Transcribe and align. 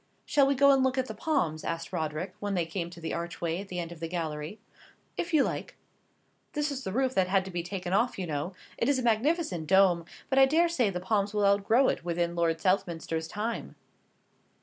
"Shall 0.25 0.47
we 0.47 0.55
go 0.55 0.71
and 0.71 0.83
look 0.83 0.97
at 0.97 1.05
the 1.05 1.13
palms?" 1.13 1.63
asked 1.63 1.93
Roderick, 1.93 2.33
when 2.39 2.55
they 2.55 2.65
came 2.65 2.89
to 2.89 2.99
the 2.99 3.13
archway 3.13 3.61
at 3.61 3.67
the 3.67 3.77
end 3.77 3.91
of 3.91 3.99
the 3.99 4.07
gallery. 4.07 4.57
"If 5.15 5.31
you 5.31 5.43
like." 5.43 5.77
"This 6.53 6.71
was 6.71 6.83
the 6.83 6.91
roof 6.91 7.13
that 7.13 7.27
had 7.27 7.45
to 7.45 7.51
be 7.51 7.61
taken 7.61 7.93
off, 7.93 8.17
you 8.17 8.25
know. 8.25 8.53
It 8.79 8.89
is 8.89 8.97
a 8.97 9.03
magnificent 9.03 9.67
dome, 9.67 10.05
but 10.31 10.39
I 10.39 10.47
daresay 10.47 10.89
the 10.89 10.99
palms 10.99 11.35
will 11.35 11.45
outgrow 11.45 11.87
it 11.89 12.03
within 12.03 12.35
Lord 12.35 12.59
Southminster's 12.59 13.27
time." 13.27 13.75